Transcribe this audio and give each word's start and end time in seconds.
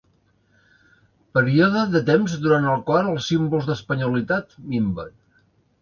Període 1.37 1.83
de 1.97 2.01
temps 2.09 2.39
durant 2.47 2.67
el 2.73 2.83
qual 2.91 3.13
els 3.13 3.31
símbols 3.35 3.71
d'espanyolitat 3.71 4.61
minven. 4.75 5.19